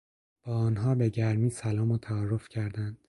[0.45, 2.99] با آنها به گرمی سلام و تعارف کردند.